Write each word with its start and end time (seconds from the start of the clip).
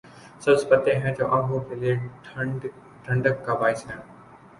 سبز 0.41 0.61
پتے 0.69 0.95
ہیں 0.95 1.13
جو 1.15 1.27
آنکھوں 1.35 1.59
کے 1.59 1.75
لیے 1.75 1.93
ٹھنڈک 3.03 3.45
کا 3.45 3.53
باعث 3.61 3.85
ہیں۔ 3.87 4.01